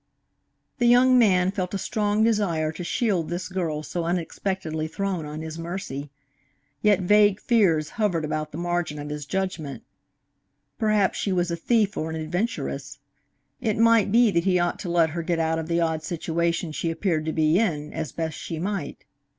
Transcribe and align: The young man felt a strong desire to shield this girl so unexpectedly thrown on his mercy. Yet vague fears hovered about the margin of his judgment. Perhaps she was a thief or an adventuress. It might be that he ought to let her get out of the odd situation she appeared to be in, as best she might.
The 0.79 0.87
young 0.87 1.19
man 1.19 1.51
felt 1.51 1.75
a 1.75 1.77
strong 1.77 2.23
desire 2.23 2.71
to 2.71 2.83
shield 2.83 3.29
this 3.29 3.47
girl 3.47 3.83
so 3.83 4.05
unexpectedly 4.05 4.87
thrown 4.87 5.27
on 5.27 5.41
his 5.41 5.59
mercy. 5.59 6.09
Yet 6.81 7.01
vague 7.01 7.39
fears 7.39 7.89
hovered 8.01 8.25
about 8.25 8.51
the 8.51 8.57
margin 8.57 8.97
of 8.97 9.09
his 9.09 9.27
judgment. 9.27 9.83
Perhaps 10.79 11.19
she 11.19 11.31
was 11.31 11.51
a 11.51 11.55
thief 11.55 11.95
or 11.97 12.09
an 12.09 12.15
adventuress. 12.19 12.97
It 13.61 13.77
might 13.77 14.11
be 14.11 14.31
that 14.31 14.45
he 14.45 14.57
ought 14.57 14.79
to 14.79 14.89
let 14.89 15.11
her 15.11 15.21
get 15.21 15.37
out 15.37 15.59
of 15.59 15.67
the 15.67 15.79
odd 15.81 16.01
situation 16.01 16.71
she 16.71 16.89
appeared 16.89 17.25
to 17.25 17.31
be 17.31 17.59
in, 17.59 17.93
as 17.93 18.11
best 18.11 18.35
she 18.39 18.57
might. 18.57 19.05